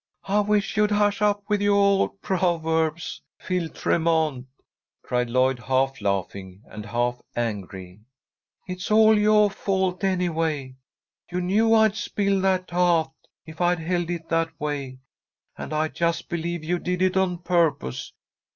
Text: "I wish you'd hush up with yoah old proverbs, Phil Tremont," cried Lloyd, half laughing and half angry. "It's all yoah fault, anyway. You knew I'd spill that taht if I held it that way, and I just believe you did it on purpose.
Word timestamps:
"I 0.27 0.39
wish 0.39 0.77
you'd 0.77 0.89
hush 0.89 1.21
up 1.21 1.43
with 1.47 1.61
yoah 1.61 1.75
old 1.75 2.23
proverbs, 2.23 3.21
Phil 3.37 3.69
Tremont," 3.69 4.47
cried 5.03 5.29
Lloyd, 5.29 5.59
half 5.59 6.01
laughing 6.01 6.63
and 6.65 6.87
half 6.87 7.21
angry. 7.35 8.01
"It's 8.67 8.89
all 8.89 9.15
yoah 9.15 9.49
fault, 9.49 10.03
anyway. 10.03 10.73
You 11.31 11.39
knew 11.39 11.75
I'd 11.75 11.95
spill 11.95 12.41
that 12.41 12.69
taht 12.69 13.11
if 13.45 13.61
I 13.61 13.75
held 13.75 14.09
it 14.09 14.27
that 14.29 14.59
way, 14.59 14.97
and 15.55 15.71
I 15.71 15.87
just 15.87 16.29
believe 16.29 16.63
you 16.63 16.79
did 16.79 17.03
it 17.03 17.15
on 17.15 17.37
purpose. 17.37 18.11